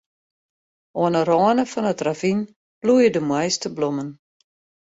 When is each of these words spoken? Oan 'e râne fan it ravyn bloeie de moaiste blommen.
Oan 1.01 1.13
'e 1.15 1.21
râne 1.29 1.63
fan 1.71 1.89
it 1.91 2.03
ravyn 2.07 2.39
bloeie 2.81 3.09
de 3.15 3.21
moaiste 3.27 3.69
blommen. 3.75 4.09